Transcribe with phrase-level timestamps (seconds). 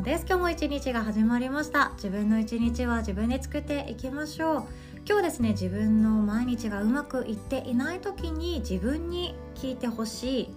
[0.00, 0.24] 野です。
[0.26, 1.92] 今日も一日が始まりました。
[1.96, 4.64] 自分の一日は自分で作っていきましょう。
[5.06, 10.48] 今日ですね自分の毎日がうまくいっていない時に自分に聞いてほしい。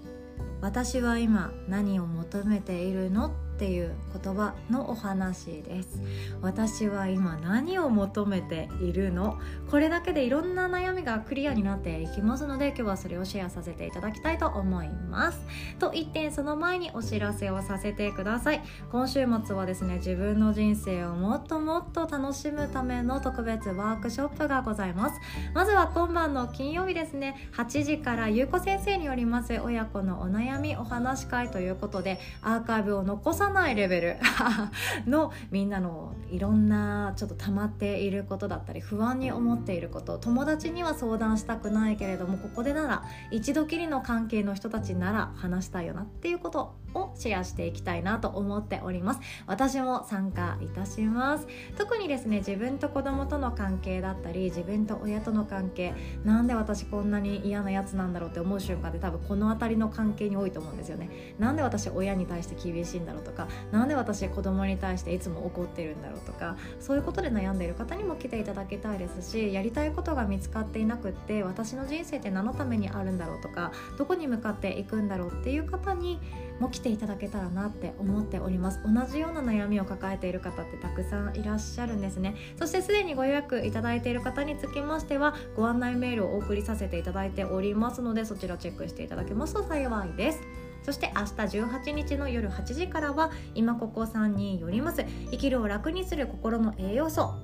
[0.61, 3.93] 私は今何を求めているのっていう
[4.23, 6.01] 言葉のお話です。
[6.41, 9.37] 私は今何を求めているの？
[9.69, 15.39] これだけでいろんな悩みがクリアになっていきますので今日はそれをシェアさせていただきたいと思います。
[15.79, 18.61] と一点その前にお知らせをさせてください。
[18.91, 25.19] 今週末はですね自分の人生をもっともっと楽しむための特別ワークショップがございます。
[25.53, 27.49] まずは今晩の金曜日ですね。
[27.55, 34.17] 8時からゆうこ先生によります親子のお悩みお話し会ということでアーカイブを残ささないレベル。
[35.07, 40.17] のみんなのいろんなちょっと溜まっていることだったり不安に思っていること。
[40.17, 46.75] 友達には相談したくないけれどもここでなら一度きりの関係の人たちなら話したいよなっていうこと。
[46.95, 49.19] をシェアしていきたいなと思っております。
[49.47, 51.47] 私も参加いたします。
[51.77, 61.09] 特にですね自分と子供との関係だったり自分と親との関係なんで私こんなに嫌なやつなんだろうって思う瞬間って多分この辺りの関係に多いと思うんですよね。
[61.39, 76.19] なんで私親に対して厳しいんだろうとか何で私子供に対していつも怒ってるんだろうとかそういうことで悩んでいる方にも来ていただきたいですしやりたいことが見つかっていなくって私の人生って何のためにあるんだろうとかどこに向かっていくんだろうっていう方に
[76.59, 78.79] も来ていただけたらなって思っております。
[78.83, 82.35] 同じような悩みを抱えている方ってたくさんいらっしゃるんですね。
[82.57, 89.53] そしてすでにご予約いただいている方につきましてはご案内メールをお送りさせていただいておりますのでそちらチェックしていただけます。
[89.53, 90.41] と幸いです。
[90.83, 95.05] そして明日18日の夜8時からは今ここさんによります。
[95.31, 97.35] 生きるを楽にする心の栄養素。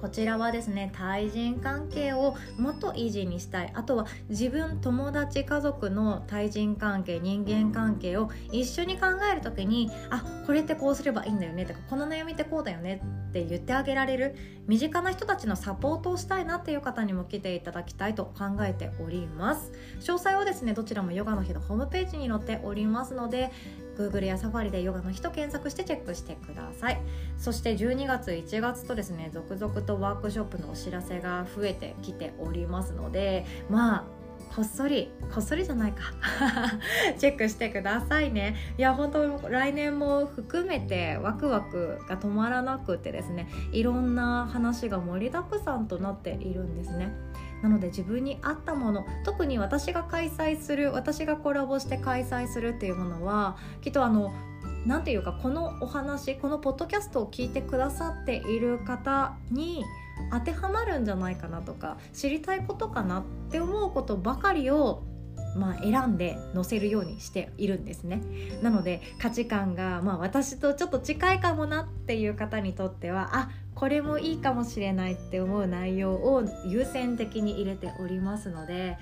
[0.00, 3.72] こちらはですね対人関係をもっとイージーにしたい。
[3.74, 19.72] あとは自分友達家族の対人関係人間関係を一緒に考える時にあこれってこうすればいいんだよねとかこの悩みってこうだよねって言ってあげられる身近な人たちのサポートをしたいなっていう方にも来ていただきたいと考えております。
[20.00, 23.50] 詳細はですねどちらもヨガの日のホームページに載っておりますので
[23.98, 27.00] Google やサファリでヨガの日と検索してチェックしてください。
[27.36, 34.04] そして12月1月とですね続々とワークショップのお知らせが増えてきておりますのでまあ
[34.54, 36.02] こっそりこっそりじゃないか。
[37.18, 38.56] チェックしてくださいね。
[38.78, 47.12] いや本当来年も含めてワクワクが止まらなくてですねいろんな話が盛りだくさんとなっているんですね。
[47.62, 54.32] なので自分に合ったもの特に私が開催する私がコラボして開催するっていうものはきっとあの
[54.86, 59.84] 何て言うかこのお話このポッドキャストを聞いてくださっている方に
[60.32, 65.02] 当てはまるんじゃないかなとか知りたいことかなって思うことばかりを
[65.56, 68.20] まあ、選んで載せるようにしているんですね。
[68.62, 78.98] なので価値観が、まあ、私とちょっと近いかもなっていう方にとってはあこれもいいかもしれないって思う内容を優先的に入れておりますので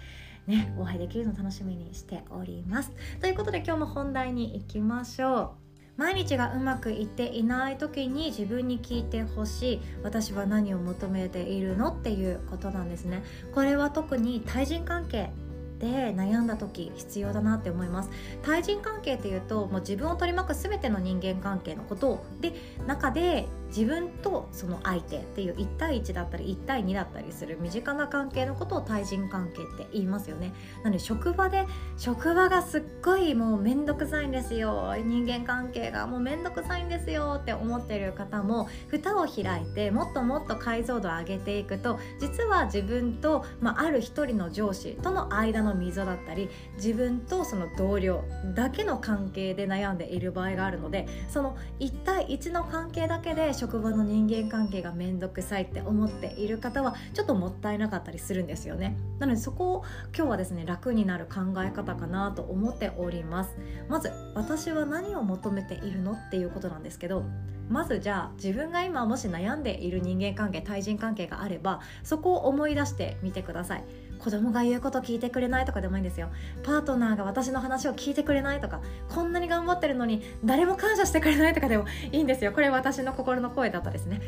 [0.47, 2.93] ね、お会いできるの楽しみにしております。
[3.21, 5.51] ということで今日も本題に行きましょう。
[5.97, 9.81] 毎日がうまくいっていない時に自分に聞いてほしい。
[10.05, 13.25] 私は何を求めているのっていうことなんですね。
[13.55, 15.31] これは特に対人関係
[15.79, 18.11] で悩んだ時必要だなって思います。
[18.43, 22.53] 対人関係っていうともう自分を取り巻く全ての人間関係のことで
[22.87, 30.53] 中で自分とその相手っていう1対1だったり1対2だったりする身近な関係のことを対人関係って言いますよね。
[30.83, 31.67] なので職場で
[31.97, 34.95] 職場がすっごいもう面倒くさいんですよ。
[34.97, 58.97] 人間関係がもう面倒くさいんですよって思ってる方も蓋を開いてもっともっと解像度を上げていくと実は自分と、まあ、ある一人の上司との間の溝だったり自分とその同僚だけの関係で悩んでいる場合があるのでその1対1の関係だけで職場の人間関係が面倒くさいって思っている方はちょっともったいなかったりするんですよね。
[59.19, 59.85] なのでそこを
[60.15, 63.57] 今日はですね楽になる考え方かなと思っております。
[63.89, 67.25] まず私は何を求めているのっていうことなんですけど
[67.69, 73.85] まずじゃあ自分が今もし悩んでいる人間関係対人関係があればそこを思い出してみてください。
[74.19, 76.29] 子供が言うこと聞いてくれないとかでもいいんですよ。
[76.63, 82.53] パートナーが私の話を聞いてくれないとかこんなに頑張ってるのに誰も感謝してくれないとかでもいいんですよ。
[82.53, 84.21] これ私の心の声だったですね。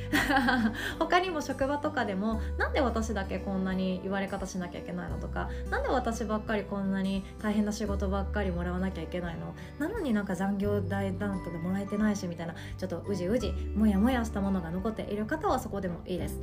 [0.99, 9.55] 他にも職場とかでもなんで私だけこんなに言われ方しなきゃいけないのとか何で私ばっかりこんなに大変な仕事ばっかりもらわなきゃいけないの？
[9.79, 16.39] なのになんか残業代なんとでもらえてないしみたいなちょっとうじうじもやもやしたものが残っている方はそこでもいいです。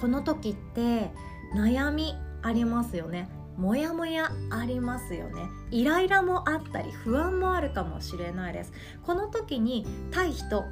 [0.00, 1.10] この時って
[1.56, 2.14] 悩み
[2.44, 3.28] ありますよね。
[3.56, 5.48] モヤモヤありますよね。
[5.70, 8.72] イライラもあったり不安もあるかもしれないです。
[9.02, 10.64] この時に対人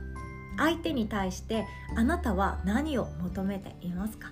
[0.59, 1.65] 相手に対して
[1.97, 4.31] あなたは何を求めていますか？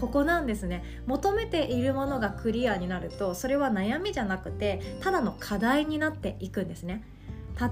[0.00, 0.82] ここなんですね。
[1.06, 7.04] 求めているものがクリアになるとそれは悩みじゃなくてただの課題になっていくんですね。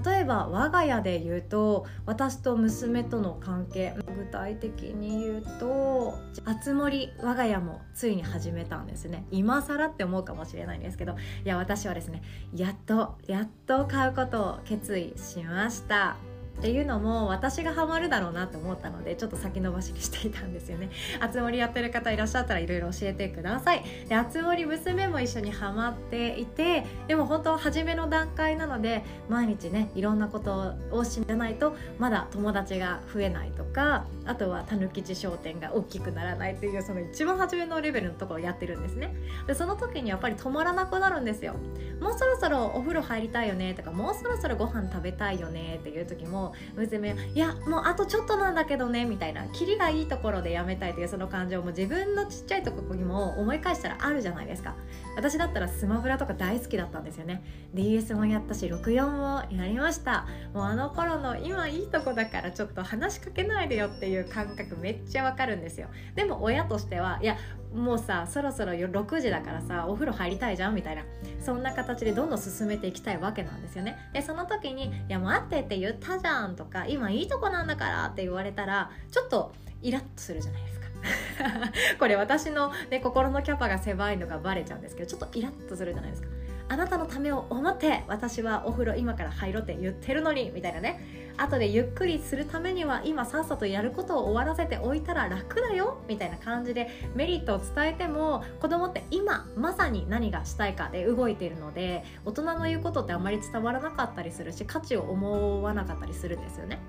[0.05, 9.25] 例えば我が家で言うと私と娘との関係具体的に言うとあつ森我が家もついに始めたんですね。
[9.31, 12.21] 今更って思うかもしれないんですけどいや私はですね
[12.55, 16.32] やっとやっと買うことを決意しました。
[16.59, 20.89] っていうのも私がハマるだろうなと思ったのでちょっと先延ばしにしていたんですよね。
[21.19, 23.83] あつ森やってる方いらっしゃったらいろいろ教えてください。
[24.07, 39.13] であつ森娘も一緒にハマっていてでも本当初めの段階なので毎日ねいろんなことを知らないとまだ友達が増えないとかあとはたぬきち商店が大きくならないっていうその一番初めのレベルのところをやってるんですね。
[39.47, 41.55] でその時にやっぱり止まらなくなるんですよ。
[41.99, 46.42] もうそろそろお風呂入りたいよねとかもうそろそろご飯食べたいよねっていう時も
[46.75, 54.75] 娘「いやもうあとちょっとなんだけどね」みたいなキリがいいところでやめたいというその感情も自分のちっちゃいとこにも思い返したらあるじゃないですか。
[55.15, 57.43] 私だったらスマブラとか大好きだったんですよね。
[57.73, 60.25] DS もやったし64もやりました。
[60.53, 65.87] もうあの頃の今いいとこだからちょっと話しかけないでよっていう感覚めっちゃわかるんですよ。
[66.15, 67.37] でも親としてはいや
[67.73, 71.03] もうさそろそろ6時だからさお風呂入りたいじゃんみたいな
[71.39, 73.97] そんな形でどんどん進めていきたいわけなんですよね。
[74.13, 80.83] でその時に「いや待ってって言ったじゃん」とか「今いいとこなんだから」って言われたらちょっとイラッとするじゃないですか。
[81.99, 86.29] これ私の、ね、心のキャパが狭いのがバレちゃうんですけどちょっとイラッとするじゃないですか。
[86.69, 91.22] あなたのためを思って私はお風呂今から入ろうって言ってるのにみたいなね。
[91.37, 106.79] 後でゆっくりするためには今さっさとやることを終わらせておいたら楽だよみたいな感じでメリットを伝えても子供って今まさに何がしたいかで動いているので大人の言うことってあまり伝わらなかったりするし価値を思わなかったりするんですよね。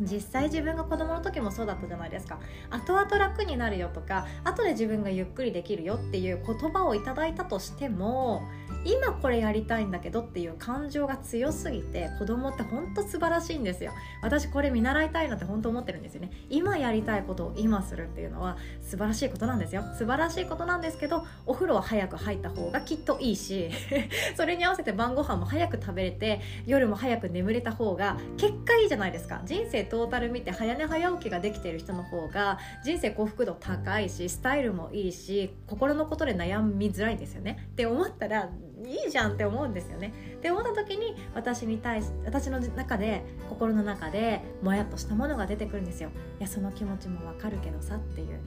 [0.00, 2.38] 実際自分が子供の時もそうだったじゃないですか
[2.70, 8.42] 後々楽になるよとか後で自分がゆっくりできるよっていう言葉をいただいたとしても
[8.84, 13.92] 今これやりたいんだけどっていう感情が強すぎて子供ってほんと素晴らしいんですよ。
[14.22, 16.30] 私これ見習いたいなって本当思ってるんですよね。
[16.48, 19.82] 今やりたいことを今するっていうのは素晴らしいことなんですよ。
[19.96, 23.70] 素晴らしいことなんですけどお風呂は早く入った方がきっといいし
[24.36, 29.42] それに合わせて晩ご飯も早く食べれて夜も早く眠れた方が結果いいじゃないですか。
[29.44, 37.58] 人生トータル見て早寝早起きができている人の方が人生幸福度高いしスタイルもいいし心のことで悩みづらいんですよね。
[37.72, 38.48] って思ったら
[38.84, 40.12] いいじゃんって思うんですよね。
[40.36, 46.10] って思った時に私に対し私の中で心の中でもやっとしたものが出てくるんですよ。
[46.38, 48.38] いやその気持ちもわかるけどさっていう。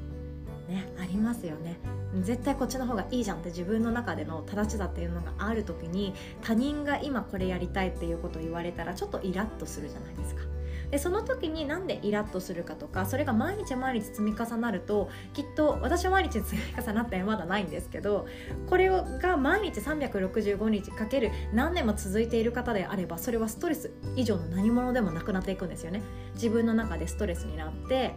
[0.72, 1.78] ね、ありますよね
[2.22, 10.44] 絶対こっちの方がいいじゃんって自分の中での正しさっていうのがある時に他人が今これやりたいっていうことを言われたらちょっとイラッとするじゃないですか。
[10.92, 18.28] でその時になんでイラッとするかとかそれが毎日毎日積み重なるときっと私は毎日積み重なってまだないんですけど
[18.70, 26.02] これが毎日365日かける何年も続いている方であればそれはストレス以上の何者でもなくなっていくんですよね。
[26.34, 28.14] 自分の中でストレスになって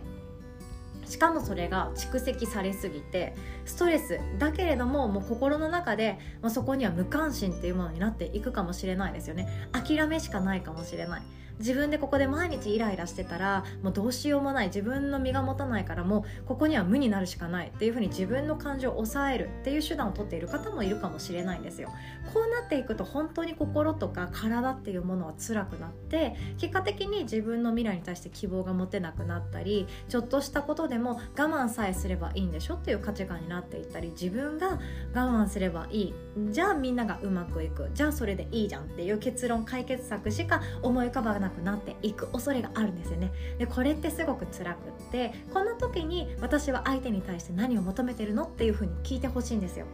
[1.06, 3.34] しかもそれが蓄積されすぎて
[3.66, 9.68] ストレスだけれどももう心の中で、まあ、そこには無関心っていうものになっていくかもしれないですよね。
[9.72, 11.22] 諦めしかないかもしれない。
[11.58, 14.66] 自分でここで毎日イライラしてたらもうどうしようもない。
[14.66, 17.68] 自分の身が持たないからもうここには無になるしかない。
[17.68, 21.90] っていうふうに自分の感情を抑えるっていう手段をとっている方もいるかもしれないんですよ。
[22.32, 32.74] こうなっていくと本当に心とか体っていうものは辛くなって結果的に自分の未来に対して希望が持てなくなったりちょっとしたことでも我慢さえすればいいんでしょ？
[32.74, 34.80] っていう価値観になっていったり自分が
[35.14, 36.14] 我慢すればいい。
[36.50, 37.90] じゃあみんながうまくいく。
[37.94, 43.30] じゃあそれでいいじゃんっていう結論解決策しか思い浮かばないなくなっていく恐れがあるんですよね。
[43.58, 49.86] でこれってすごく辛くってこんな時に私は相手に対して何を求めてるのっていうふうに聞いてほしいんですよ。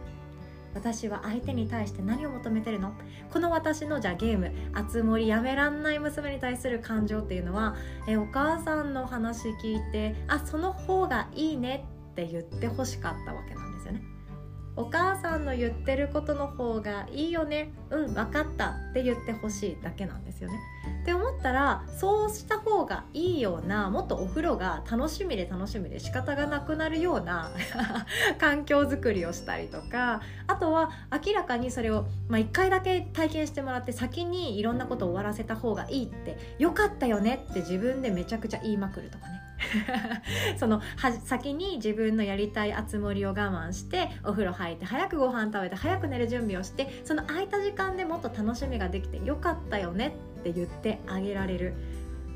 [0.73, 2.93] 私は相手に対して何を求めてるの？
[3.29, 7.75] この私のじゃあゲーム「あつ森やめらんない娘」に対する感情っていうのは
[8.07, 14.01] えお母さんの話聞いてあその方がいいねって言ってほしかったわけなんですよね。
[14.77, 20.59] お母さんの言ってることの方がいいよねうん分かったって言ってほしいだけなんですよね。
[21.01, 27.51] って思ったらそうした方がいいようなもっとお風呂が楽しみで楽しみで仕方がなくなるような
[28.39, 30.91] 環境づくりをしたりとかあとは
[31.25, 39.41] 明らかにそれを、まあ、1回だけ体験してもらって先にいろんなことを終わらせた方がいいってよかったよねって自分でめちゃくちゃ言いまくるとかね。
[40.57, 40.81] その
[41.25, 51.73] 先に自分のやりたい熱盛を我慢してお風呂入って早くご飯食べて早く寝る準備をしてその空いた時間でもっと楽しみができてよかったよねって言ってあげられる。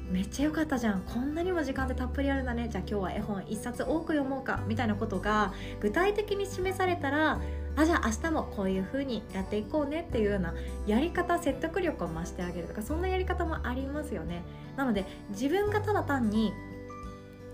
[0.09, 1.01] めっちゃ良かったじゃん。
[1.01, 2.69] こんなにも時間でたっぷりあるんだね。
[2.69, 7.41] じゃあ今日は絵本1冊多く読もうかみたいなことが具体的に示されたら
[7.75, 10.53] あじゃあ明日もこういう風にやっていこうねっていうような
[10.85, 14.43] やり方説得力を増してあげるとかそんなやり方もありますよね。
[14.77, 16.53] なので自分がただ単に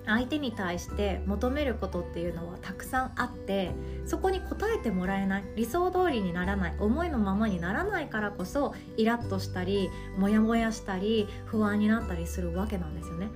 [0.05, 3.71] 相手に対して求めることっていうのはたくさんあって
[4.05, 4.41] そこに応
[4.75, 13.29] えてもらえない理想通りにならない思いのままにならないからこそイラッとしたりモヤモヤしたり不安になったりするわけなんですよね。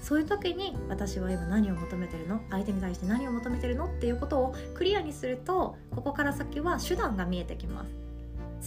[0.00, 2.40] そういう時に私は今何を求めてるの？
[2.50, 3.86] 相手に対して何を求めてるの？
[3.86, 8.07] っていうことをクリアにするとここから先は手段が見えてきます。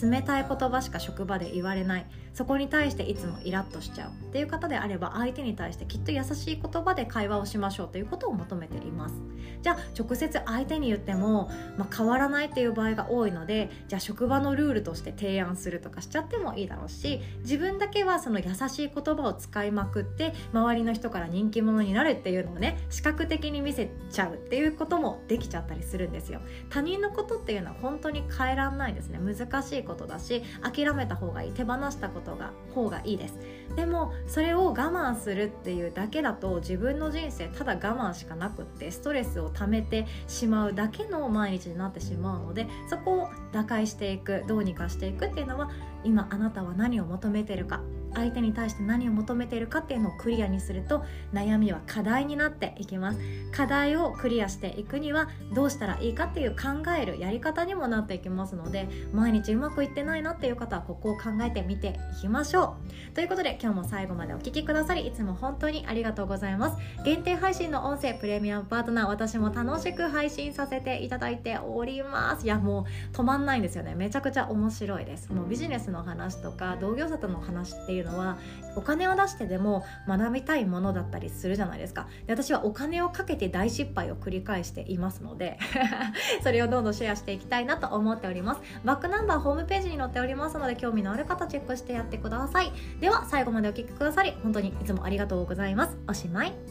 [0.01, 2.05] 冷たい言葉しか職場で言われない。
[2.33, 4.11] そこに対していつもイラッとしちゃう。
[4.11, 9.15] っていう方であれば相手に対してきっと優しい言葉で会話をしましょうということを求めています。
[9.61, 26.41] じゃあ直接相手に言っても、まあ、変わらないっていう場合が多いのでじゃあ職場のルールとして提案するとかしちゃってもいいだろうし自分だけはその優しい言葉を使いまくって周りの人から人気者になるっていうのをね視覚的に見せちゃうっていうこともできちゃったりするんですよ。
[26.69, 29.19] 他人のことっていうのは本当に変えらんないですね。
[29.19, 33.37] 難しいいことだし諦めた方がいい手放したことが方がいいです。
[33.75, 45.69] でもそれを我慢するっていうだけだと自分の人生ただ我慢しかなくってストレスを溜めてしまうだけの毎日になってしまうのでそこを打開していくどうにかしていくっていうのは
[46.03, 47.81] 今あなたは何を求めてるか。
[48.13, 51.03] 相手に対して何を求めているかっていうのをクリアにすると
[51.33, 53.19] 悩みは課題になっていきます。
[53.51, 62.75] 課題をクリアしていくにはどうしたらいいかっていう考えるやり方にもなっていきますので毎日うまくいってないなっていう方はここを考えてみていきましょ
[63.11, 63.15] う。
[63.15, 66.77] ということで今日も最後までお聴きくださりいつも本当にありがとうございます。
[67.03, 72.45] 限定配信の音声プレミアムパートナー私も楽しく配信させていただいております。
[72.45, 73.95] いやもう止まんないんですよね。
[73.95, 75.31] めちゃくちゃ面白いです。
[75.31, 78.37] もうビジネスの話とか同業者との話っていういうのは
[78.75, 82.07] お金を出してでも学びたいものだったりするじゃないですか。
[82.25, 85.59] で私はお金をかけて大失敗を繰り返していますので
[86.43, 88.61] それをどんどんシェアしていきたいなと思っております。
[88.83, 92.71] バックナンバーホームページに載っておりますので興味のある方チェックしてやってください。
[92.99, 95.97] では最後までお聴きくださり本当にいつもありがとうございます。
[96.07, 96.70] おしまい。